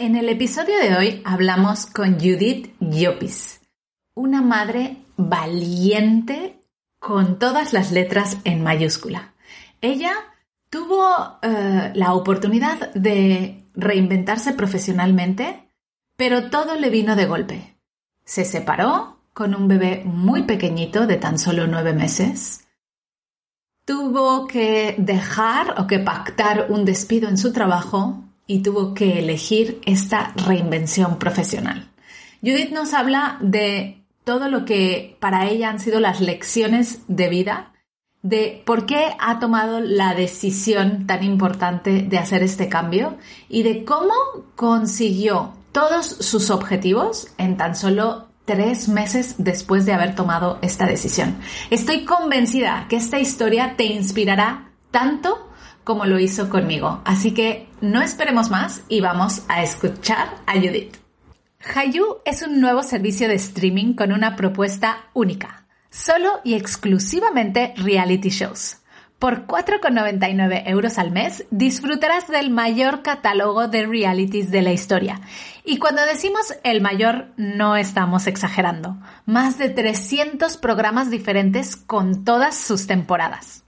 [0.00, 3.60] En el episodio de hoy hablamos con Judith Llopis,
[4.14, 6.58] una madre valiente
[6.98, 9.34] con todas las letras en mayúscula.
[9.82, 10.14] Ella
[10.70, 15.68] tuvo eh, la oportunidad de reinventarse profesionalmente,
[16.16, 17.76] pero todo le vino de golpe.
[18.24, 22.66] Se separó con un bebé muy pequeñito de tan solo nueve meses.
[23.84, 29.80] Tuvo que dejar o que pactar un despido en su trabajo y tuvo que elegir
[29.86, 31.88] esta reinvención profesional.
[32.42, 37.72] Judith nos habla de todo lo que para ella han sido las lecciones de vida,
[38.22, 43.18] de por qué ha tomado la decisión tan importante de hacer este cambio
[43.48, 44.14] y de cómo
[44.56, 51.38] consiguió todos sus objetivos en tan solo tres meses después de haber tomado esta decisión.
[51.70, 55.49] Estoy convencida que esta historia te inspirará tanto
[55.90, 57.02] como lo hizo conmigo.
[57.04, 60.94] Así que no esperemos más y vamos a escuchar a Judith.
[61.74, 68.28] Hayu es un nuevo servicio de streaming con una propuesta única, solo y exclusivamente reality
[68.28, 68.76] shows.
[69.18, 75.20] Por 4,99 euros al mes disfrutarás del mayor catálogo de realities de la historia.
[75.64, 78.96] Y cuando decimos el mayor, no estamos exagerando.
[79.26, 83.64] Más de 300 programas diferentes con todas sus temporadas.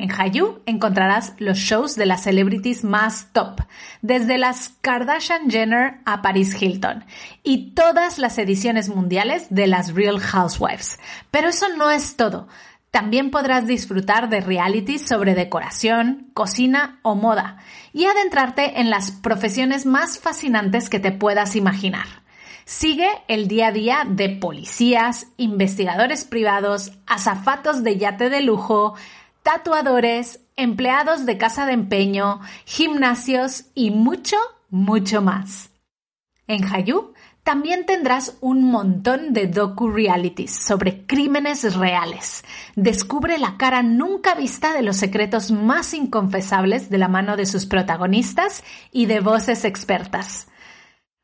[0.00, 3.60] En Hayu encontrarás los shows de las celebrities más top,
[4.00, 7.04] desde las Kardashian Jenner a Paris Hilton,
[7.42, 10.98] y todas las ediciones mundiales de las Real Housewives.
[11.30, 12.46] Pero eso no es todo.
[12.90, 17.58] También podrás disfrutar de realities sobre decoración, cocina o moda,
[17.92, 22.06] y adentrarte en las profesiones más fascinantes que te puedas imaginar.
[22.64, 28.94] Sigue el día a día de policías, investigadores privados, azafatos de yate de lujo,
[29.42, 34.36] tatuadores, empleados de casa de empeño, gimnasios y mucho,
[34.70, 35.70] mucho más.
[36.46, 37.12] En Hayu
[37.48, 42.44] también tendrás un montón de docu-realities sobre crímenes reales.
[42.76, 47.64] Descubre la cara nunca vista de los secretos más inconfesables de la mano de sus
[47.64, 50.48] protagonistas y de voces expertas.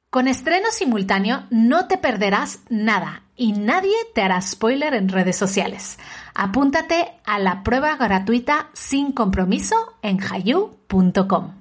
[0.08, 5.98] Con estreno simultáneo no te perderás nada y nadie te hará spoiler en redes sociales.
[6.36, 11.52] Apúntate a la prueba gratuita sin compromiso en hayu.com.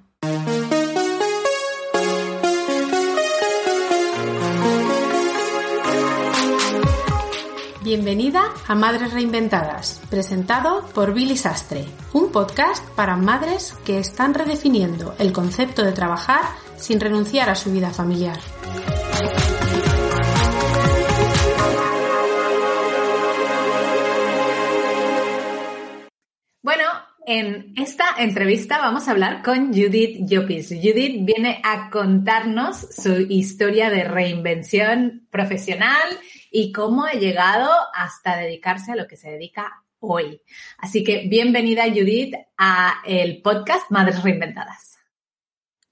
[7.83, 15.13] Bienvenida a Madres Reinventadas, presentado por Billy Sastre, un podcast para madres que están redefiniendo
[15.19, 16.45] el concepto de trabajar
[16.78, 18.39] sin renunciar a su vida familiar.
[27.35, 30.69] En esta entrevista vamos a hablar con Judith Llopis.
[30.69, 36.07] Judith viene a contarnos su historia de reinvención profesional
[36.51, 40.44] y cómo ha llegado hasta dedicarse a lo que se dedica hoy.
[40.77, 45.00] Así que bienvenida Judith a el podcast Madres Reinventadas.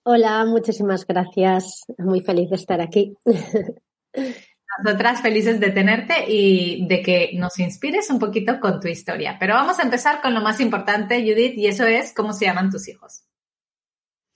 [0.03, 1.85] Hola, muchísimas gracias.
[1.97, 3.18] Muy feliz de estar aquí.
[4.84, 9.38] Nosotras felices de tenerte y de que nos inspires un poquito con tu historia.
[9.40, 12.70] Pero vamos a empezar con lo más importante, Judith, y eso es cómo se llaman
[12.70, 13.26] tus hijos.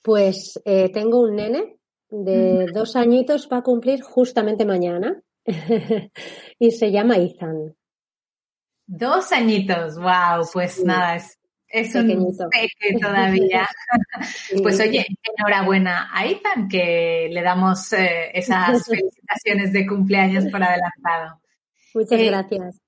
[0.01, 1.77] Pues eh, tengo un nene
[2.09, 5.21] de dos añitos, va a cumplir justamente mañana
[6.59, 7.75] y se llama Ethan.
[8.87, 11.39] Dos añiñitos, wow, pues nada, es
[11.75, 13.67] es un peque todavía.
[14.63, 15.05] Pues oye,
[15.37, 21.41] enhorabuena a Ethan, que le damos eh, esas felicitaciones de cumpleaños por adelantado.
[21.93, 22.81] Muchas eh, gracias.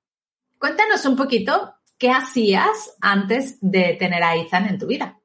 [0.58, 5.20] Cuéntanos un poquito qué hacías antes de tener a Ethan en tu vida.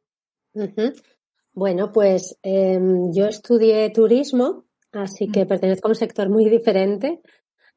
[1.54, 7.20] Bueno, pues em, yo estudié turismo, así que pertenezco a un sector muy diferente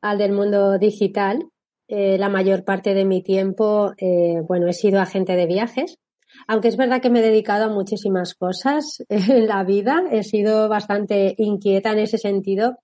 [0.01, 1.47] al del mundo digital
[1.87, 5.99] eh, la mayor parte de mi tiempo, eh, bueno, he sido agente de viajes,
[6.47, 10.67] aunque es verdad que me he dedicado a muchísimas cosas en la vida, he sido
[10.69, 12.79] bastante inquieta en ese sentido.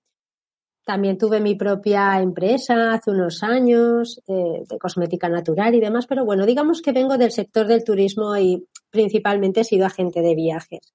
[0.84, 6.24] También tuve mi propia empresa hace unos años eh, de cosmética natural y demás, pero
[6.24, 10.92] bueno, digamos que vengo del sector del turismo y principalmente he sido agente de viajes.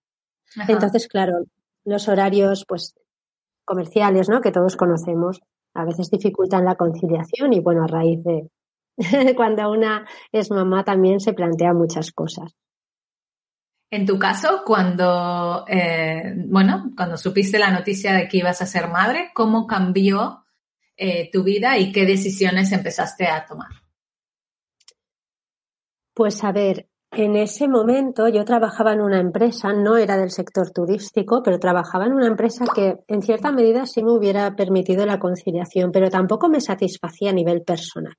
[0.67, 1.45] Entonces, claro,
[1.85, 2.95] los horarios pues
[3.63, 4.41] comerciales, ¿no?
[4.41, 5.41] Que todos conocemos,
[5.77, 8.49] a veces dificultan la conciliación y bueno, a raíz de
[9.35, 12.55] cuando una es mamá también se plantea muchas cosas.
[13.89, 18.89] En tu caso, cuando, eh, bueno, cuando supiste la noticia de que ibas a ser
[18.89, 20.45] madre, ¿cómo cambió
[20.97, 23.69] eh, tu vida y qué decisiones empezaste a tomar?
[26.13, 26.89] Pues a ver,
[27.25, 32.05] en ese momento yo trabajaba en una empresa, no era del sector turístico, pero trabajaba
[32.05, 36.49] en una empresa que en cierta medida sí me hubiera permitido la conciliación, pero tampoco
[36.49, 38.15] me satisfacía a nivel personal.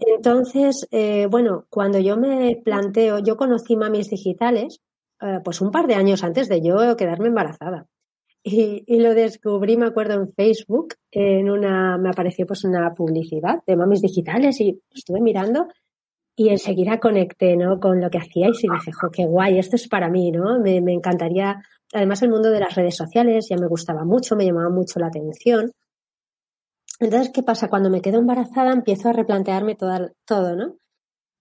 [0.00, 4.80] Entonces, eh, bueno, cuando yo me planteo, yo conocí mamis digitales,
[5.20, 7.86] eh, pues un par de años antes de yo quedarme embarazada.
[8.42, 13.60] Y, y, lo descubrí, me acuerdo, en Facebook, en una, me apareció pues una publicidad
[13.66, 15.66] de mamis digitales y estuve mirando
[16.36, 17.80] y enseguida conecté, ¿no?
[17.80, 20.60] Con lo que hacíais y dije, jo, qué guay, esto es para mí, ¿no?
[20.60, 21.62] Me, me encantaría,
[21.94, 25.06] además el mundo de las redes sociales ya me gustaba mucho, me llamaba mucho la
[25.06, 25.72] atención.
[27.00, 27.68] Entonces, ¿qué pasa?
[27.68, 30.76] Cuando me quedo embarazada empiezo a replantearme todo, todo, ¿no?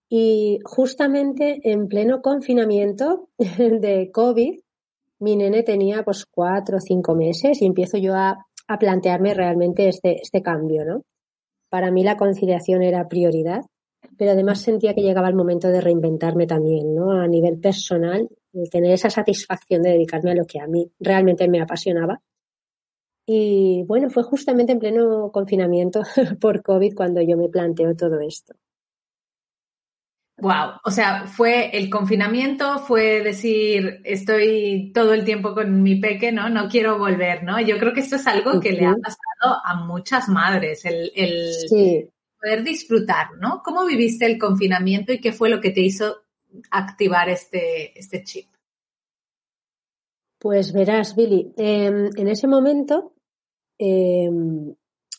[0.09, 4.59] Y justamente en pleno confinamiento de COVID,
[5.19, 9.89] mi nene tenía pues cuatro o cinco meses y empiezo yo a, a plantearme realmente
[9.89, 11.01] este, este cambio, ¿no?
[11.69, 13.61] Para mí la conciliación era prioridad,
[14.17, 17.11] pero además sentía que llegaba el momento de reinventarme también, ¿no?
[17.11, 18.29] A nivel personal,
[18.71, 22.21] tener esa satisfacción de dedicarme a lo que a mí realmente me apasionaba.
[23.27, 26.01] Y bueno, fue justamente en pleno confinamiento
[26.39, 28.55] por COVID cuando yo me planteo todo esto.
[30.37, 36.33] Wow, o sea, fue el confinamiento, fue decir, estoy todo el tiempo con mi peque,
[36.33, 36.49] ¿no?
[36.49, 37.59] No quiero volver, ¿no?
[37.61, 42.11] Yo creo que esto es algo que le ha pasado a muchas madres, el, el
[42.45, 43.61] poder disfrutar, ¿no?
[43.63, 46.17] ¿Cómo viviste el confinamiento y qué fue lo que te hizo
[46.69, 48.49] activar este, este chip?
[50.37, 53.13] Pues verás, Billy, em, en ese momento
[53.79, 54.75] em,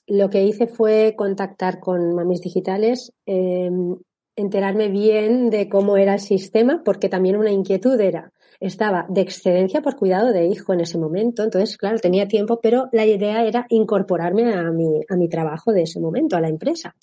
[0.07, 3.97] lo que hice fue contactar con mamis digitales, em,
[4.37, 9.83] enterarme bien de cómo era el sistema, porque también una inquietud era, estaba de excedencia
[9.83, 13.67] por cuidado de hijo en ese momento, entonces, claro, tenía tiempo, pero la idea era
[13.69, 16.95] incorporarme a mi, a mi trabajo de ese momento, a la empresa.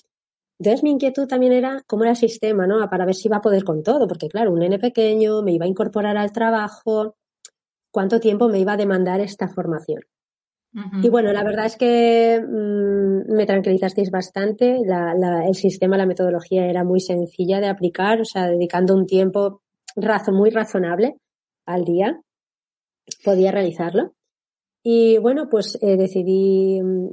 [0.58, 2.88] Entonces mi inquietud también era cómo era el sistema, ¿no?
[2.88, 5.64] Para ver si iba a poder con todo, porque claro, un nene pequeño, me iba
[5.64, 7.16] a incorporar al trabajo,
[7.90, 10.02] cuánto tiempo me iba a demandar esta formación.
[11.02, 14.80] Y bueno, la verdad es que mmm, me tranquilizasteis bastante.
[14.84, 19.06] La, la, el sistema, la metodología era muy sencilla de aplicar, o sea, dedicando un
[19.06, 19.62] tiempo
[19.94, 21.14] razo, muy razonable
[21.64, 22.20] al día,
[23.24, 24.14] podía realizarlo.
[24.82, 27.08] Y bueno, pues eh, decidí mm,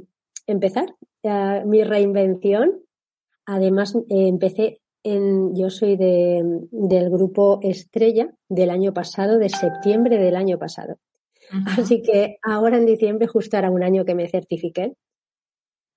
[0.48, 0.94] empezar
[1.64, 2.82] mi reinvención.
[3.46, 10.18] Además, eh, empecé en, yo soy de, del grupo Estrella del año pasado, de septiembre
[10.18, 10.98] del año pasado.
[11.66, 14.94] Así que ahora en diciembre, justo era un año que me certifiqué.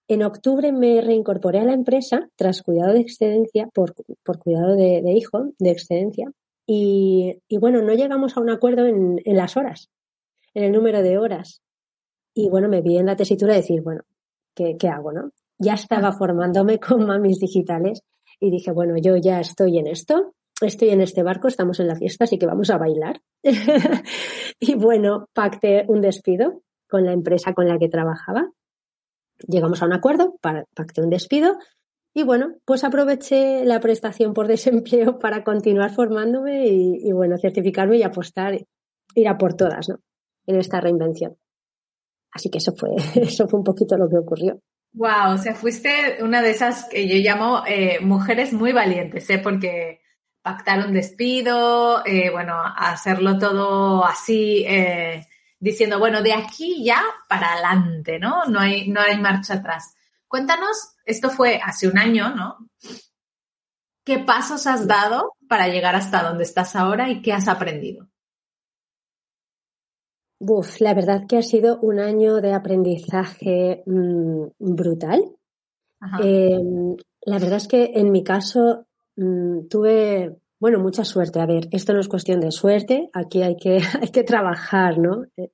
[0.08, 3.94] En octubre me reincorporé a la empresa tras cuidado de excedencia, por,
[4.24, 6.32] por cuidado de, de, hijo, de excedencia.
[6.68, 9.90] Y, y, bueno, no llegamos a un acuerdo en, en, las horas,
[10.54, 11.62] en el número de horas.
[12.34, 14.02] Y bueno, me vi en la tesitura de decir, bueno,
[14.54, 15.32] ¿qué, qué hago, no?
[15.58, 18.02] Ya estaba formándome con mamis digitales
[18.40, 21.96] y dije, bueno, yo ya estoy en esto, estoy en este barco, estamos en la
[21.96, 23.22] fiesta, así que vamos a bailar.
[24.60, 28.52] y bueno, pacté un despido con la empresa con la que trabajaba.
[29.48, 31.58] Llegamos a un acuerdo, pacté un despido
[32.14, 37.98] y bueno, pues aproveché la prestación por desempleo para continuar formándome y, y bueno, certificarme
[37.98, 38.58] y apostar,
[39.16, 40.00] ir a por todas, ¿no?
[40.48, 41.38] En esta reinvención.
[42.32, 44.60] Así que eso fue, eso fue un poquito lo que ocurrió.
[44.96, 49.40] Wow, o sea, fuiste una de esas que yo llamo eh, mujeres muy valientes, ¿eh?
[49.40, 50.02] Porque
[50.42, 55.28] pactar un despido, eh, bueno, hacerlo todo así, eh,
[55.60, 58.46] diciendo, bueno, de aquí ya para adelante, ¿no?
[58.46, 59.96] No hay, no hay marcha atrás.
[60.30, 62.58] Cuéntanos, esto fue hace un año, ¿no?
[64.06, 68.08] ¿Qué pasos has dado para llegar hasta donde estás ahora y qué has aprendido?
[70.48, 75.24] Uf, la verdad que ha sido un año de aprendizaje mmm, brutal.
[76.24, 76.60] Eh,
[77.22, 78.86] la verdad es que en mi caso
[79.16, 81.40] mmm, tuve, bueno, mucha suerte.
[81.40, 85.24] A ver, esto no es cuestión de suerte, aquí hay que, hay que trabajar, ¿no?
[85.36, 85.52] Eh,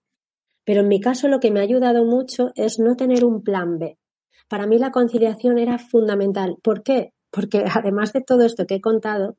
[0.65, 3.79] pero en mi caso lo que me ha ayudado mucho es no tener un plan
[3.79, 3.97] B.
[4.49, 6.57] Para mí la conciliación era fundamental.
[6.61, 7.13] ¿Por qué?
[7.29, 9.37] Porque además de todo esto que he contado,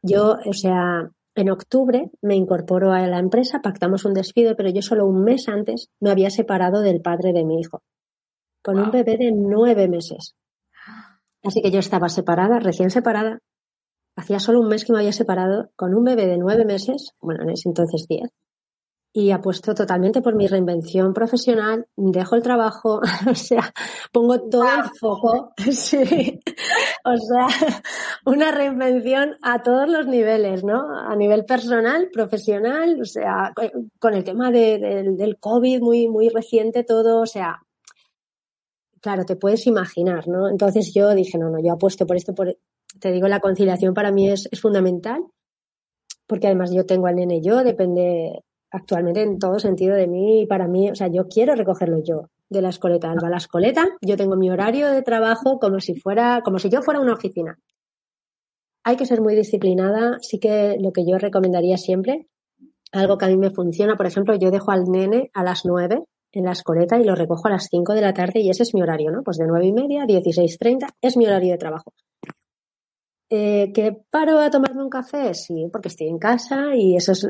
[0.00, 4.82] yo, o sea, en octubre me incorporo a la empresa, pactamos un despido, pero yo
[4.82, 7.82] solo un mes antes me había separado del padre de mi hijo,
[8.62, 8.84] con wow.
[8.84, 10.34] un bebé de nueve meses.
[11.42, 13.38] Así que yo estaba separada, recién separada.
[14.16, 17.42] Hacía solo un mes que me había separado con un bebé de nueve meses, bueno,
[17.42, 18.30] en ese entonces diez,
[19.16, 23.72] y apuesto totalmente por mi reinvención profesional, dejo el trabajo, o sea,
[24.12, 24.70] pongo todo wow.
[24.84, 26.38] el foco, sí,
[27.02, 27.46] o sea,
[28.26, 30.84] una reinvención a todos los niveles, ¿no?
[30.94, 33.54] A nivel personal, profesional, o sea,
[33.98, 37.62] con el tema de, de, del COVID muy, muy reciente todo, o sea,
[39.00, 40.50] claro, te puedes imaginar, ¿no?
[40.50, 42.54] Entonces yo dije, no, no, yo apuesto por esto, por,
[43.00, 45.24] te digo, la conciliación para mí es, es fundamental
[46.26, 48.42] porque además yo tengo al nene yo, depende
[48.76, 52.30] actualmente en todo sentido de mí y para mí, o sea, yo quiero recogerlo yo
[52.48, 53.10] de la escoleta.
[53.10, 56.82] Alba, la escoleta, yo tengo mi horario de trabajo como si fuera, como si yo
[56.82, 57.58] fuera una oficina.
[58.84, 62.28] Hay que ser muy disciplinada, sí que lo que yo recomendaría siempre,
[62.92, 66.04] algo que a mí me funciona, por ejemplo, yo dejo al nene a las nueve
[66.32, 68.74] en la escoleta y lo recojo a las cinco de la tarde y ese es
[68.74, 69.22] mi horario, ¿no?
[69.22, 71.92] Pues de nueve y media a dieciséis treinta es mi horario de trabajo.
[73.28, 75.34] Eh, ¿Que paro a tomarme un café?
[75.34, 77.26] Sí, porque estoy en casa y eso es,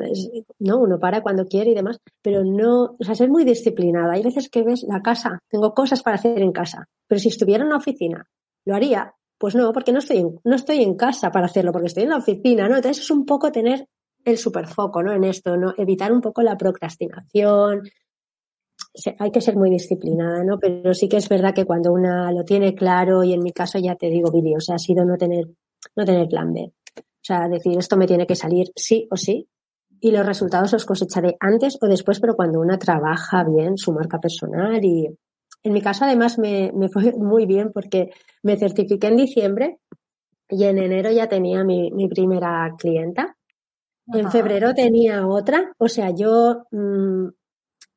[0.59, 4.13] no, uno para cuando quiere y demás, pero no, o sea, ser muy disciplinada.
[4.13, 7.65] Hay veces que ves la casa, tengo cosas para hacer en casa, pero si estuviera
[7.65, 8.27] en la oficina,
[8.67, 9.15] ¿lo haría?
[9.39, 12.11] Pues no, porque no estoy en, no estoy en casa para hacerlo, porque estoy en
[12.11, 12.77] la oficina, ¿no?
[12.77, 13.87] Entonces es un poco tener
[14.25, 15.13] el superfoco, ¿no?
[15.13, 15.73] En esto, ¿no?
[15.79, 17.83] Evitar un poco la procrastinación.
[19.19, 20.59] Hay que ser muy disciplinada, ¿no?
[20.59, 23.79] Pero sí que es verdad que cuando una lo tiene claro, y en mi caso
[23.79, 25.47] ya te digo, Billy, o sea, ha sido no tener
[25.97, 26.73] no tener plan B.
[26.97, 29.49] O sea, decir, esto me tiene que salir sí o sí
[30.01, 34.21] y los resultados los cosecharé antes o después, pero cuando una trabaja bien su marca
[34.21, 35.09] personal y
[35.63, 38.11] en mi caso además me, fue muy bien porque
[38.43, 39.79] me certifiqué en diciembre
[40.49, 43.37] y en enero ya tenía mi, primera clienta.
[44.13, 47.27] En febrero tenía otra, o sea, yo mm,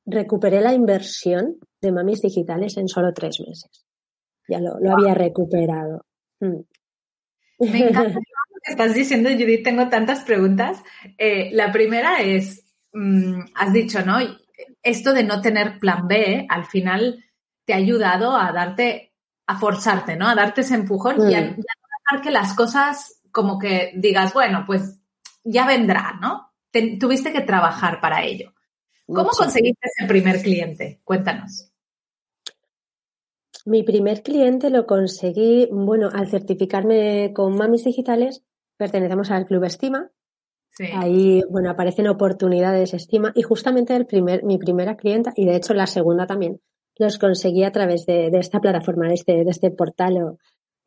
[0.07, 3.85] recuperé la inversión de mamis digitales en solo tres meses.
[4.47, 6.05] Ya lo, había recuperado.
[6.39, 6.61] Mm.
[7.59, 9.63] Me encanta lo que estás diciendo, Judith.
[9.63, 10.81] Tengo tantas preguntas.
[11.17, 14.17] Eh, la primera es, mm, has dicho, ¿no?
[14.81, 17.23] Esto de no tener plan B, al final
[17.65, 19.13] te ha ayudado a darte,
[19.45, 20.27] a forzarte, ¿no?
[20.27, 21.55] A darte ese empujón y a, mm.
[21.55, 24.99] dejar que las cosas como que digas, bueno, pues
[25.43, 26.47] ya vendrá, ¿no?
[26.99, 28.53] tuviste que trabajar para ello.
[29.07, 31.01] ¿Cómo conseguiste ese primer cliente?
[31.03, 31.68] Cuéntanos.
[33.69, 38.43] Mi primer cliente lo conseguí, bueno, al certificarme con Mamis Digitales,
[38.77, 40.09] pertenecemos al Club Estima.
[40.95, 45.75] Ahí, bueno, aparecen oportunidades Estima y justamente el primer, mi primera clienta y de hecho
[45.75, 46.61] la segunda también
[46.97, 50.37] los conseguí a través de, esta plataforma, de este, de este portal.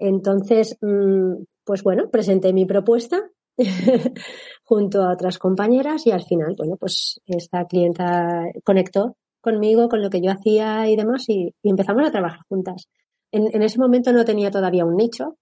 [0.01, 1.35] Entonces, mm,
[1.65, 3.31] pues bueno, presenté mi propuesta
[4.65, 10.09] junto a otras compañeras y al final, bueno, pues esta clienta conectó conmigo, con lo
[10.09, 12.89] que yo hacía y demás, y, empezamos a trabajar juntas.
[13.31, 15.37] En, ese momento no tenía todavía un nicho.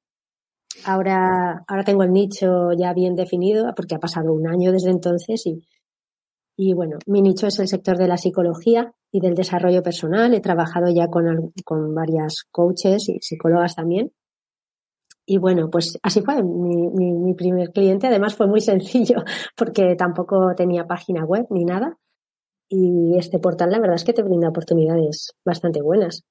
[0.84, 5.44] Ahora, ahora tengo el nicho ya bien definido, porque ha pasado un año desde entonces
[5.46, 5.62] y,
[6.56, 10.34] y bueno, mi nicho es el sector de la psicología y del desarrollo personal.
[10.34, 14.12] He trabajado ya con, con varias coaches y psicólogas también.
[15.26, 18.08] Y bueno, pues así fue mi, mi, mi, primer cliente.
[18.08, 19.22] Además fue muy sencillo
[19.56, 21.96] porque tampoco tenía página web ni nada.
[22.72, 26.22] Y este portal, la verdad es que te brinda oportunidades bastante buenas.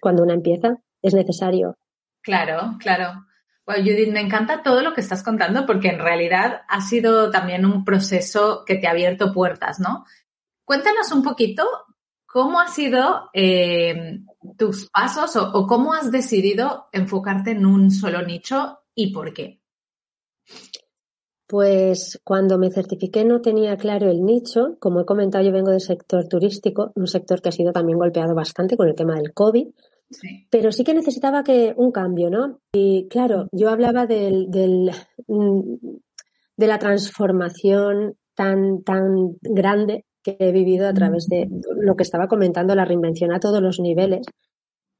[0.00, 1.76] Cuando una empieza, es necesario.
[2.22, 3.26] Claro, claro.
[3.66, 7.66] Bueno, Judith, me encanta todo lo que estás contando porque en realidad ha sido también
[7.66, 10.06] un proceso que te ha abierto puertas, ¿no?
[10.64, 11.66] Cuéntanos un poquito
[12.24, 14.20] cómo han sido eh,
[14.56, 19.60] tus pasos o cómo has decidido enfocarte en un solo nicho y por qué.
[21.48, 24.76] Pues cuando me certifiqué no tenía claro el nicho.
[24.80, 28.34] Como he comentado, yo vengo del sector turístico, un sector que ha sido también golpeado
[28.34, 29.66] bastante con el tema del COVID.
[30.50, 32.60] Pero sí que necesitaba que un cambio, ¿no?
[32.72, 34.90] Y claro, yo hablaba del, del,
[35.26, 35.76] mm,
[36.56, 41.48] de la transformación tan, tan grande que he vivido a través de
[41.80, 44.26] lo que estaba comentando, la reinvención a todos los niveles.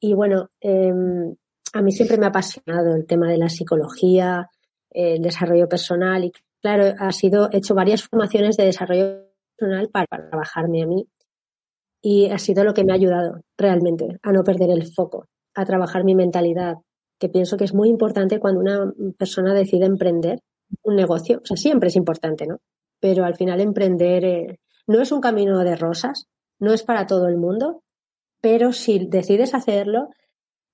[0.01, 1.35] Y bueno, em,
[1.75, 4.49] a mí siempre me ha apasionado el tema de la psicología,
[4.99, 10.07] el desarrollo personal y claro, ha sido, he hecho varias formaciones de desarrollo personal para,
[10.29, 11.07] trabajarme a mí
[12.03, 15.65] y ha sido lo que me ha ayudado realmente a no perder el foco, a
[15.65, 16.79] trabajar mi mentalidad,
[17.19, 20.41] que pienso que es muy importante cuando una persona decide emprender
[20.83, 21.41] un negocio.
[21.43, 22.59] O sea, siempre es importante, ¿no?
[23.01, 26.27] Pero al final emprender eh, no es un camino de rosas,
[26.59, 27.83] no es para todo el mundo,
[28.41, 30.09] pero si decides hacerlo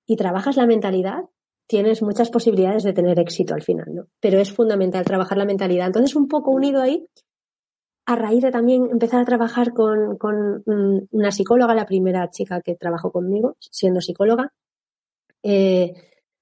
[0.05, 1.25] y trabajas la mentalidad,
[1.67, 4.07] tienes muchas posibilidades de tener éxito al final, ¿no?
[4.19, 5.87] Pero es fundamental trabajar la mentalidad.
[5.87, 7.07] Entonces, un poco unido ahí,
[8.05, 10.63] a raíz de también empezar a trabajar con, con
[11.11, 14.53] una psicóloga, la primera chica que trabajó conmigo, siendo psicóloga,
[15.41, 15.93] eh,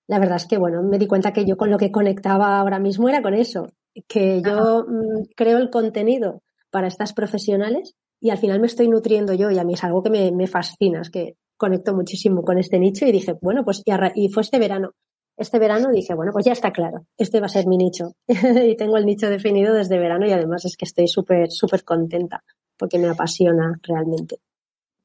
[0.08, 2.80] la verdad es que, bueno, me di cuenta que yo con lo que conectaba ahora
[2.80, 3.68] mismo era con eso,
[4.08, 9.34] que yo mm, creo el contenido para estas profesionales y al final me estoy nutriendo
[9.34, 12.58] yo y a mí es algo que me, me fascina, es que conecto muchísimo con
[12.58, 14.92] este nicho y dije, bueno, pues y, y fue este verano
[15.38, 18.14] este verano dije, bueno, pues ya está claro, este va a ser mi nicho.
[18.28, 22.44] y tengo el nicho definido desde verano y además es que estoy súper, súper contenta
[22.78, 24.40] porque me apasiona realmente.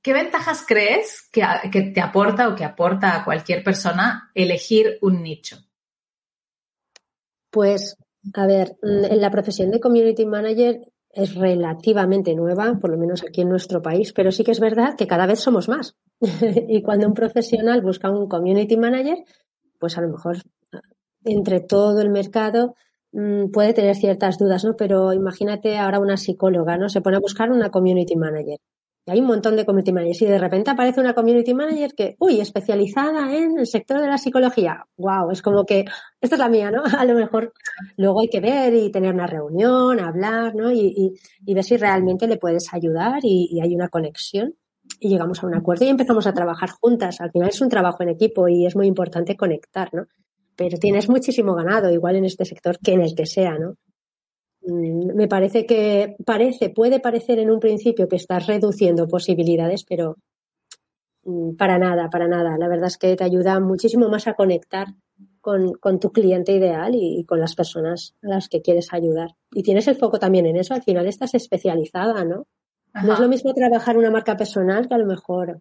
[0.03, 5.23] ¿Qué ventajas crees que, que, te aporta o que aporta a cualquier persona elegir un
[5.23, 5.59] nicho?
[7.51, 7.97] Pues
[8.35, 10.81] A ver, mm, en la profesión de community manager
[11.11, 14.95] es relativamente nueva, por lo menos aquí en nuestro país, pero sí que es verdad
[14.97, 15.97] que cada vez somos más.
[16.69, 19.19] y cuando un profesional busca un community manager,
[19.79, 20.39] pues a lo mejor
[21.25, 22.75] entre todo el mercado
[23.13, 24.77] mm, puede tener ciertas dudas, ¿no?
[24.77, 26.89] Pero imagínate ahora una psicóloga, ¿no?
[26.89, 28.59] Se pone a buscar una community manager.
[29.07, 32.17] Y hay un montón de community managers y de repente aparece una community manager que,
[32.19, 34.85] uy, especializada en el sector de la psicología.
[34.99, 35.87] Wow, es como que
[36.21, 36.83] esta es la mía, ¿no?
[36.99, 37.53] A lo mejor
[37.97, 40.71] luego hay que ver y tener una reunión, hablar, ¿no?
[40.71, 44.55] Y, ver si realmente le puedes ayudar y, y hay una conexión
[45.01, 47.21] y llegamos a un acuerdo y empezamos a trabajar juntas.
[47.21, 50.07] Al final es un trabajo en equipo y es muy importante conectar, ¿no?
[50.57, 53.77] Pero tienes muchísimo ganado, igual en este sector que en el que sea, ¿no?
[54.63, 60.17] Mm, me parece que parece, puede parecer en un principio que estás reduciendo posibilidades, pero
[61.25, 62.57] mm, para nada, para nada.
[62.59, 64.89] La verdad es que te ayuda muchísimo más a conectar
[65.41, 69.31] con, tu cliente ideal y, con las personas a las que quieres ayudar.
[69.53, 72.47] Y tienes el foco también en eso, al final estás especializada, ¿no?
[73.03, 75.61] No es lo mismo trabajar una marca personal que a lo mejor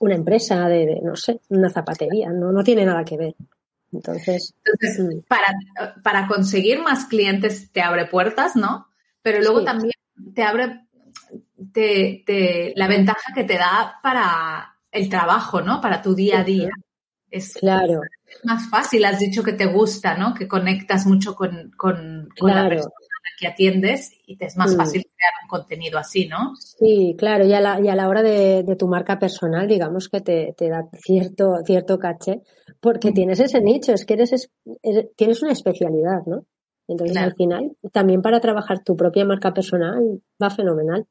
[0.00, 3.34] una empresa de, no sé, una zapatería, no, no tiene nada que ver.
[3.92, 4.54] Entonces,
[4.98, 5.20] mm.
[5.28, 5.46] para,
[6.02, 8.88] para, conseguir más clientes te abre puertas, ¿no?
[9.22, 9.92] Pero luego también
[10.34, 10.88] te abre
[11.72, 15.80] te, la ventaja que te da para el trabajo, ¿no?
[15.80, 16.70] Para tu día a día.
[17.30, 18.00] Es claro.
[18.44, 20.32] más fácil, has dicho que te gusta, ¿no?
[20.34, 22.92] Que conectas mucho con, con, la persona
[23.38, 24.76] que atiendes y te es más mm.
[24.76, 26.54] fácil crear un contenido así, ¿no?
[26.56, 30.08] Sí, claro, y a la, y a la hora de, de, tu marca personal, digamos
[30.08, 32.42] que te, te, da cierto, cierto caché,
[32.80, 33.14] porque mm.
[33.14, 34.50] tienes ese nicho, es que eres,
[35.16, 36.44] tienes una especialidad, ¿no?
[36.88, 41.06] Entonces, al final, también para trabajar tu propia marca personal va fenomenal.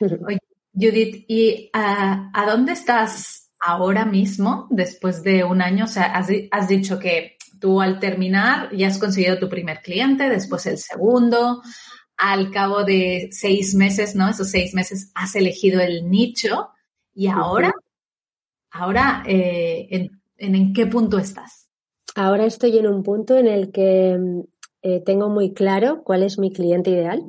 [0.00, 0.38] Oye,
[0.72, 5.84] Judith, ¿y a, a, dónde estás ahora mismo, después de un año?
[5.84, 10.28] O sea, has, has dicho que Tú al terminar ya has conseguido tu primer cliente,
[10.28, 11.62] después el segundo,
[12.16, 14.28] al cabo de seis meses, ¿no?
[14.28, 16.70] Esos seis meses has elegido el nicho
[17.14, 17.72] y ahora,
[18.70, 21.70] ahora, eh, en, en, qué punto estás?
[22.14, 24.18] Ahora estoy en un punto en el que
[24.82, 27.22] eh, tengo muy claro cuál es mi cliente ideal.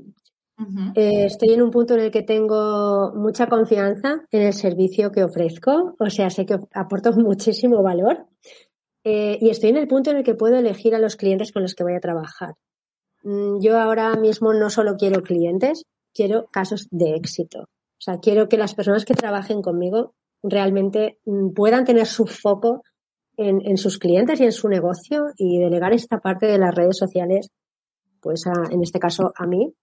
[0.95, 5.23] Eh, estoy en un punto en el que tengo mucha confianza en el servicio que
[5.23, 8.25] ofrezco, o sea, sé que aporto muchísimo valor
[9.09, 11.61] eh, y estoy en el punto en el que puedo elegir a los clientes con
[11.61, 12.55] los que voy a trabajar.
[13.23, 17.61] Mm, yo ahora mismo no solo quiero clientes, quiero casos de éxito.
[17.61, 22.83] O sea, quiero que las personas que trabajen conmigo realmente mm, puedan tener su foco
[23.37, 27.49] en, sus clientes y en su negocio y delegar esta parte de las redes sociales,
[28.19, 29.73] pues en este caso a mí,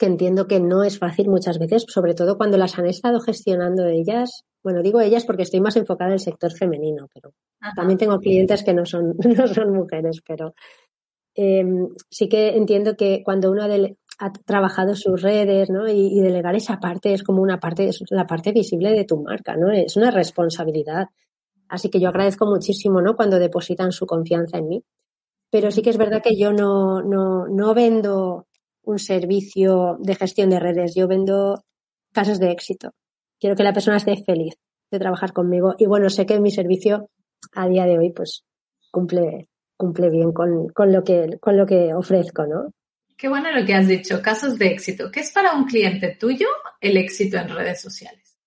[0.00, 3.86] que entiendo que no es fácil muchas veces, sobre todo cuando las han estado gestionando
[3.86, 4.44] ellas.
[4.64, 7.34] Bueno, digo ellas porque estoy más enfocada en el sector femenino, pero
[7.76, 10.54] también tengo clientes que no son, no son mujeres, pero
[11.34, 15.86] em, sí que entiendo que cuando uno ha trabajado sus redes, ¿no?
[15.86, 19.54] Y, delegar esa parte es como una parte, es la parte visible de tu marca,
[19.54, 19.70] ¿no?
[19.70, 21.08] Es una responsabilidad.
[21.68, 23.16] Así que yo agradezco muchísimo, ¿no?
[23.16, 24.82] Cuando depositan su confianza en mí.
[25.50, 28.46] Pero sí que es verdad que yo no, no, no vendo
[28.82, 31.64] un servicio de gestión de redes, yo vendo
[32.12, 32.92] casos de éxito.
[33.38, 34.54] Quiero que la persona esté feliz
[34.90, 37.10] de trabajar conmigo y bueno, sé que mi servicio
[37.52, 38.44] a día de hoy pues
[38.90, 42.72] cumple, cumple bien con, con, lo que, con lo que ofrezco, ¿no?
[43.16, 45.10] Qué bueno lo que has dicho, casos de éxito.
[45.10, 46.46] ¿Qué es para un cliente tuyo
[46.80, 48.38] el éxito en redes sociales?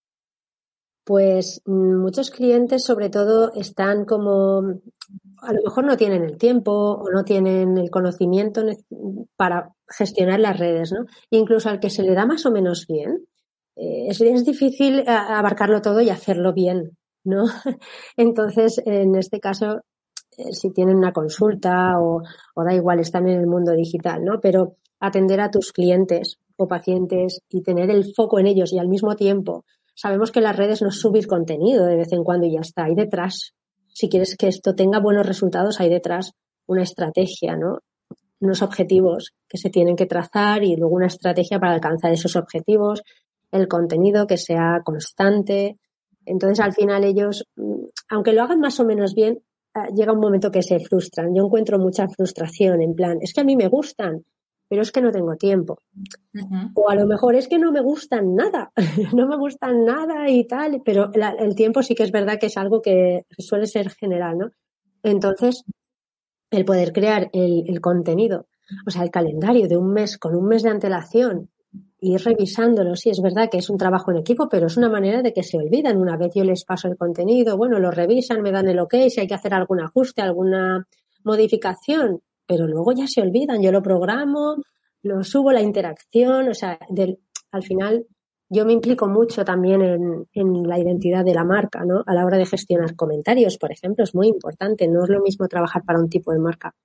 [1.04, 4.80] Pues mm, muchos clientes sobre todo están como
[5.44, 8.64] a lo mejor no tienen el tiempo o no tienen el conocimiento
[9.36, 11.06] para gestionar las redes, ¿no?
[11.30, 13.26] Incluso al que se le da más o menos bien,
[13.76, 17.44] eh, es, difícil eh, abarcarlo todo y hacerlo bien, ¿no?
[18.18, 19.82] Entonces, en este caso,
[20.38, 22.22] eh, si tienen una consulta o,
[22.56, 24.40] o da igual, están en el mundo digital, ¿no?
[24.42, 28.88] Pero atender a tus clientes o pacientes y tener el foco en ellos y al
[28.88, 32.62] mismo tiempo sabemos que las redes no subir contenido de vez en cuando y ya
[32.62, 33.54] está, hay detrás
[33.94, 36.34] si quieres que esto tenga buenos resultados, hay detrás
[36.66, 37.80] una estrategia, ¿no?
[38.40, 43.04] Unos objetivos que se tienen que trazar y luego una estrategia para alcanzar esos objetivos,
[43.52, 45.78] el contenido que sea constante.
[46.26, 49.40] Entonces, al final ellos, mm, aunque lo hagan más o menos bien,
[49.76, 51.34] ah, llega un momento que se frustran.
[51.36, 54.24] Yo encuentro mucha frustración en plan, es que a mí me gustan,
[54.68, 55.80] pero es que no tengo tiempo.
[56.74, 58.72] O a lo mejor es que no me gustan nada,
[59.14, 62.58] no me gustan nada y tal, pero el tiempo sí que es verdad que es
[62.58, 64.52] algo que suele ser general, ¿no?
[65.04, 65.64] Entonces,
[66.50, 68.48] el poder crear el, contenido,
[68.88, 71.50] o sea, el calendario de un mes con un mes de antelación,
[72.00, 75.22] ir revisándolo, sí, es verdad que es un trabajo en equipo, pero es una manera
[75.22, 75.98] de que se olvidan.
[75.98, 79.22] Una vez yo les paso el contenido, bueno, lo revisan, me dan el ok, si
[79.22, 80.88] hay que hacer algún ajuste, alguna
[81.24, 83.62] modificación, pero luego ya se olvidan.
[83.62, 84.58] Yo lo programo,
[85.02, 87.20] lo subo, la interacción, o sea, del,
[87.52, 88.06] al final
[88.50, 89.82] yo me implico mucho también
[90.34, 92.04] en, la identidad de la marca, ¿no?
[92.06, 94.88] A la hora de gestionar comentarios, por ejemplo, es muy importante.
[94.88, 96.76] No es lo mismo trabajar para un tipo de marca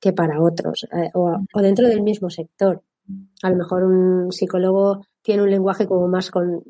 [0.00, 2.82] que para otros, eh, o, o, dentro del mismo sector.
[3.42, 6.62] A lo mejor un psicólogo tiene un lenguaje como más con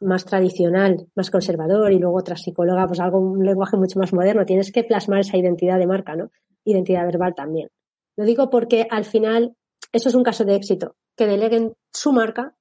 [0.00, 4.44] más tradicional, más conservador, y luego otra psicóloga, pues algo, un lenguaje mucho más moderno.
[4.44, 6.30] Tienes que plasmar esa identidad de marca, ¿no?
[6.64, 7.68] Identidad verbal también.
[8.16, 9.56] Lo digo porque al final
[9.92, 12.54] eso es un caso de éxito, que deleguen su marca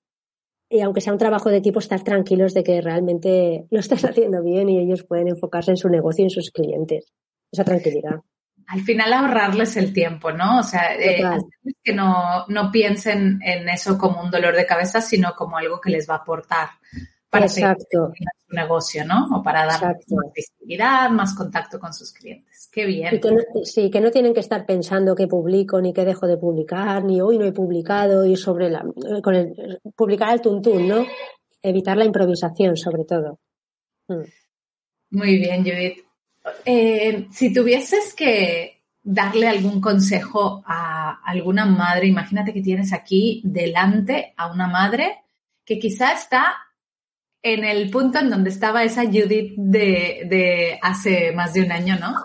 [0.69, 4.41] y aunque sea un trabajo de equipo, estar tranquilos de que realmente lo estás haciendo
[4.43, 7.05] bien y ellos pueden enfocarse en su negocio y en sus clientes.
[7.51, 8.21] Esa tranquilidad.
[8.65, 10.59] Al final ahorrarles el tiempo, ¿no?
[10.59, 11.21] O sea, eh,
[11.83, 15.91] que no, no piensen en eso como un dolor de cabeza, sino como algo que
[15.91, 16.69] les va a aportar
[17.33, 18.13] para Exacto.
[18.47, 19.25] su negocio, ¿no?
[19.35, 19.97] O para dar más
[20.35, 22.69] visibilidad, más contacto con sus clientes.
[22.71, 23.19] Qué bien.
[23.63, 27.21] sí, que no tienen que estar pensando qué publico ni qué dejo de publicar, ni
[27.21, 28.85] hoy no he publicado y sobre la
[29.23, 31.07] con el publicar el tuntún, ¿no?
[31.63, 33.39] Evitar la improvisación, sobre todo.
[34.07, 34.21] Mm.
[35.09, 36.05] Muy bien, Judith.
[36.65, 44.35] Eh, si tuvieses que darle algún consejo a alguna madre, imagínate que tienes aquí delante
[44.37, 45.23] a una madre
[45.65, 46.57] que quizá está
[47.43, 51.97] en el punto en donde estaba esa Judith de, de hace más de un año,
[51.99, 52.15] ¿no?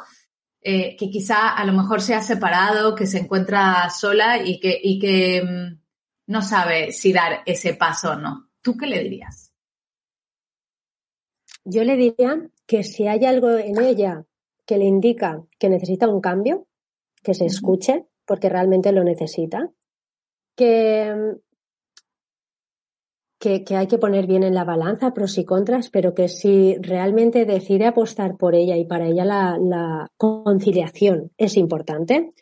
[0.61, 4.79] Eh, que quizá a lo mejor se ha separado, que se encuentra sola y que,
[4.81, 5.81] y que mm,
[6.27, 8.51] no sabe si dar ese paso o no.
[8.63, 9.53] ¿Tú qué le dirías?
[11.65, 14.25] Yo le diría que si hay algo en ella
[14.67, 16.67] que le indica que necesita un cambio,
[17.23, 19.71] que se escuche, porque realmente lo necesita,
[20.55, 21.37] que
[23.45, 26.77] mm, que, hay que poner bien en la balanza pros y contras, pero que si
[26.77, 32.33] realmente decide apostar por ella y para ella la, la conciliación es importante,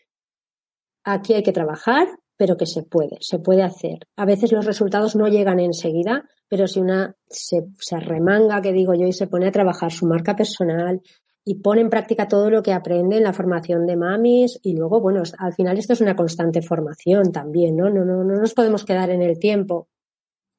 [1.04, 4.00] aquí hay que trabajar, pero que se puede, se puede hacer.
[4.16, 8.94] A veces los resultados no llegan enseguida, pero si una se, se remanga, que digo
[8.94, 11.00] yo, y se pone a trabajar su marca personal
[11.44, 15.00] y pone en práctica todo lo que aprende en la formación de mamis y luego,
[15.00, 17.88] bueno, al final esto es una constante formación también, ¿no?
[17.88, 19.88] No, no, no nos podemos quedar en el tiempo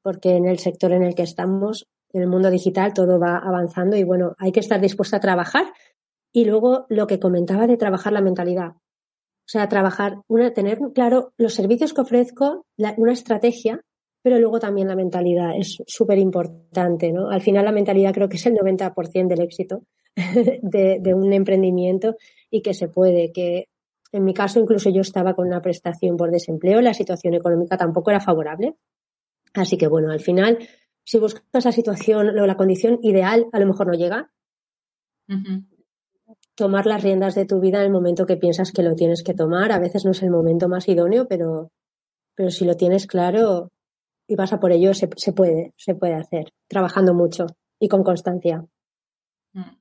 [0.08, 3.94] porque en el sector en el que estamos, en el mundo digital, todo va avanzando
[3.94, 5.66] y bueno, hay que estar dispuesta a trabajar.
[6.32, 8.68] Y luego lo que comentaba de trabajar la mentalidad.
[8.68, 12.64] O sea, trabajar, una, tener claro los servicios que ofrezco,
[12.96, 13.82] una estrategia,
[14.22, 17.28] pero luego también la mentalidad es súper importante, ¿no?
[17.28, 19.82] Al final la mentalidad creo que es el 90% del éxito
[20.16, 22.16] de, de un emprendimiento
[22.50, 23.66] y que se puede, que
[24.12, 28.08] en mi caso incluso yo estaba con una prestación por desempleo, la situación económica tampoco
[28.08, 28.74] era favorable,
[29.58, 30.58] Así que bueno, al final,
[31.04, 34.30] si buscas esa situación o la condición ideal, a lo mejor no llega.
[36.54, 39.34] Tomar las riendas de tu vida en el momento que piensas que lo tienes que
[39.34, 39.72] tomar.
[39.72, 41.70] A veces no es el momento más idóneo, pero,
[42.34, 43.70] pero si lo tienes claro
[44.26, 47.46] y vas a por ello, se, se puede, se puede hacer, trabajando mucho
[47.80, 48.64] y con constancia.
[49.52, 49.78] Mm.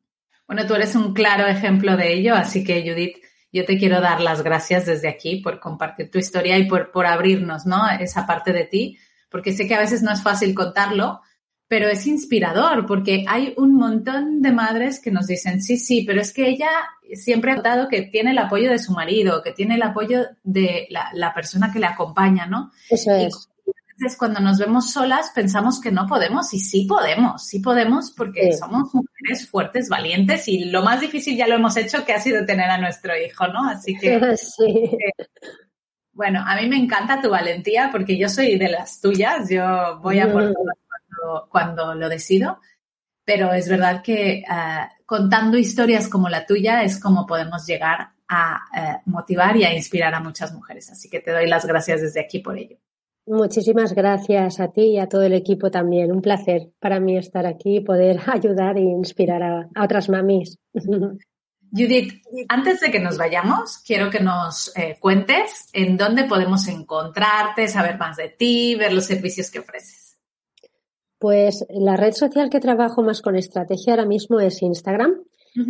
[0.47, 3.17] Bueno, tú eres un claro ejemplo de ello, así que Judith,
[3.51, 7.05] yo te quiero dar las gracias desde aquí por compartir tu historia y por, por
[7.05, 7.81] abrirnos, ¿no?
[7.99, 8.97] Esa parte de ti
[9.29, 11.21] porque sé que a veces no es fácil contarlo,
[11.67, 16.21] pero es inspirador porque hay un montón de madres que nos dicen, sí, sí, pero
[16.21, 16.69] es que ella
[17.13, 20.87] siempre ha notado que tiene el apoyo de su marido, que tiene el apoyo de
[20.89, 22.71] la, persona que le acompaña, ¿no?
[22.89, 23.49] Eso es.
[23.65, 28.11] Y entonces cuando nos vemos solas pensamos que no podemos y sí podemos, sí podemos
[28.11, 32.19] porque somos mujeres fuertes, valientes y lo más difícil ya lo hemos hecho que ha
[32.19, 33.67] sido tener a nuestro hijo, ¿no?
[33.67, 34.65] Así que sí.
[34.65, 35.25] Eh,
[36.17, 40.19] bueno, a mí me encanta tu valentía porque yo soy de las tuyas, yo voy
[40.19, 42.59] a por todo cuando, lo decido,
[43.23, 44.43] pero es verdad que eh,
[45.05, 50.15] contando historias como la tuya es como podemos llegar a eh, motivar y a inspirar
[50.15, 50.89] a muchas mujeres.
[50.89, 52.77] Así que te doy las gracias desde aquí por ello.
[53.27, 56.11] Muchísimas gracias a ti y a todo el equipo también.
[56.11, 60.57] Un placer para mí estar aquí y poder ayudar e inspirar a, a otras mamis.
[61.71, 67.67] Judith, antes de que nos vayamos, quiero que nos eh, cuentes en dónde podemos encontrarte,
[67.67, 70.17] saber más de ti, ver los servicios que ofreces.
[71.19, 75.23] Pues la red social que trabajo más con estrategia ahora mismo es Instagram.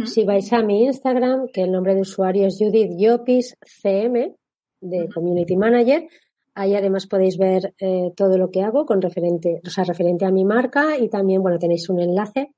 [0.06, 4.36] Si vais a mi Instagram, que el nombre de usuario es Judith Yopis CM,
[4.82, 6.08] de Community Manager,
[6.56, 10.32] ahí además podéis ver eh, todo lo que hago con referente, o sea, referente a
[10.32, 12.52] mi marca y también, bueno, tenéis un enlace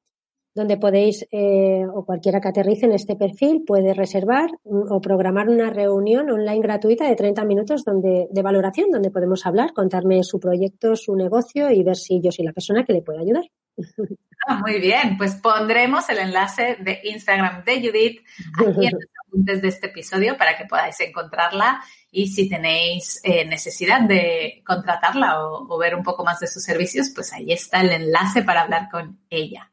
[0.53, 5.69] donde podéis, eh, o cualquiera que aterrice en este perfil, puede reservar o programar una
[5.69, 10.95] reunión online gratuita de 30 minutos donde, de valoración, donde podemos hablar, contarme su proyecto,
[10.95, 13.43] su negocio y ver si yo soy la persona que le puede ayudar.
[14.47, 18.21] Ah, muy bien, pues pondremos el enlace de Instagram de Judith
[18.57, 18.93] aquí en
[19.27, 25.43] apuntes de este episodio para que podáis encontrarla y si tenéis eh, necesidad de contratarla
[25.43, 28.87] o, ver un poco más de sus servicios, pues ahí está el enlace para hablar
[28.89, 29.69] con ella.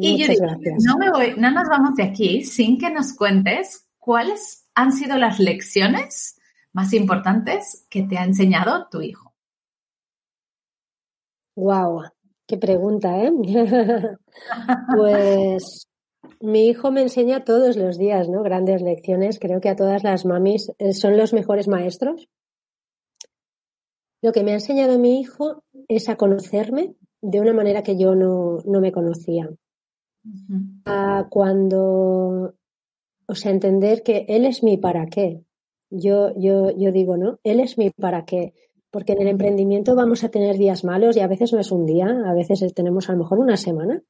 [0.00, 0.26] Y yo
[0.86, 5.16] no, me voy, no nos vamos de aquí sin que nos cuentes cuáles han sido
[5.18, 6.38] las lecciones
[6.72, 9.34] más importantes que te ha enseñado tu hijo.
[11.56, 12.02] Wow,
[12.46, 13.32] qué pregunta, ¿eh?
[14.96, 15.88] pues
[16.40, 18.42] mi hijo me enseña todos los días, ¿no?
[18.42, 19.38] Grandes lecciones.
[19.38, 22.28] Creo que a todas las mamis eh, son los mejores maestros.
[24.22, 28.14] Lo que me ha enseñado mi hijo es a conocerme de una manera que yo
[28.14, 29.48] no, me conocía.
[30.84, 32.54] A cuando,
[33.26, 35.44] o sea, entender que él es mi para qué.
[35.90, 37.38] Yo, yo, yo digo, ¿no?
[37.44, 38.54] Él es mi para qué.
[38.90, 41.86] Porque en el emprendimiento vamos a tener días malos y a veces no es un
[41.86, 44.02] día, a veces tenemos a lo mejor una semana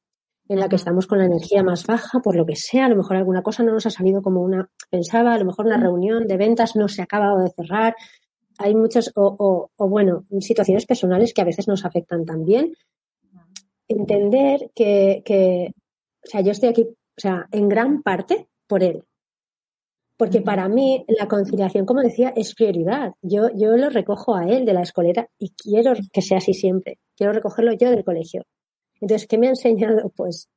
[0.49, 2.95] en la que estamos con la energía más baja, por lo que sea, a lo
[2.95, 6.27] mejor alguna cosa no nos ha salido como una pensaba, a lo mejor una reunión
[6.27, 7.95] de ventas no se ha acabado de cerrar.
[8.57, 12.73] Hay muchas, o, o, bueno, situaciones personales que a veces nos afectan también.
[13.87, 15.71] Entender que, que,
[16.25, 19.03] o sea, yo estoy aquí, o sea, en gran parte por él.
[20.17, 23.13] Porque para mí la conciliación, como decía, es prioridad.
[23.21, 26.97] Yo, yo lo recojo a él de la escolera y quiero que sea así siempre.
[27.15, 28.43] Quiero recogerlo yo del colegio.
[28.99, 30.11] Entonces, ¿qué me ha enseñado?
[30.13, 30.49] Pues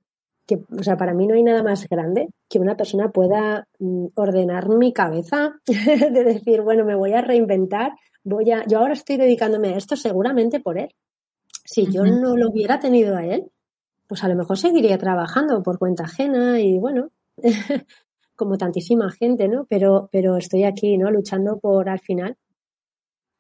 [0.47, 4.07] que, o sea, para mí no hay nada más grande que una persona pueda mm,
[4.17, 7.93] ordenar mi cabeza, de decir, bueno, me voy a reinventar,
[8.25, 10.89] voy a, yo ahora estoy dedicándome a esto seguramente por él.
[11.65, 13.49] Si yo no lo hubiera tenido a él,
[14.13, 17.09] pues a lo mejor seguiría trabajando por cuenta ajena y bueno,
[18.37, 19.65] como tantísima gente, ¿no?
[19.71, 21.11] Pero, pero estoy aquí, ¿no?
[21.11, 22.37] Luchando por al final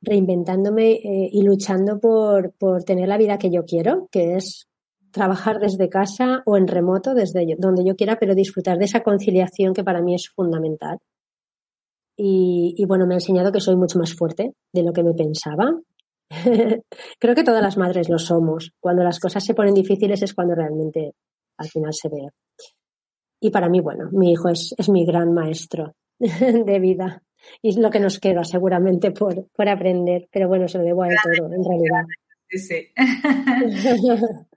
[0.00, 4.66] reinventándome eh, y luchando por, por tener la vida que yo quiero, que es
[5.10, 9.74] trabajar desde casa o en remoto, desde donde yo quiera, pero disfrutar de esa conciliación
[9.74, 11.00] que para mí es fundamental.
[12.16, 15.78] Y, bueno, me ha enseñado que soy mucho más fuerte de lo que me pensaba.
[17.18, 18.72] Creo que todas las madres lo somos.
[18.80, 21.14] Cuando las cosas se ponen difíciles es cuando realmente
[21.58, 22.28] al final se ve.
[23.40, 27.22] Y para mí, bueno, mi hijo es, es mi gran maestro de vida.
[27.60, 30.28] Y es lo que nos queda seguramente por, por aprender.
[30.32, 32.04] Pero bueno, se lo debo a él todo, en realidad.
[32.48, 32.92] Sí, sí.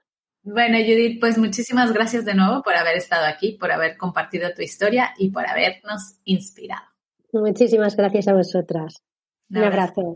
[0.47, 4.61] Bueno, Judith, pues muchísimas gracias de nuevo por haber estado aquí, por haber compartido tu
[4.61, 6.85] historia y por habernos inspirado.
[7.33, 9.01] Muchísimas gracias a vosotras.
[9.49, 10.15] Un abrazo.